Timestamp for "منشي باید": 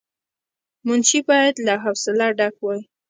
0.87-1.55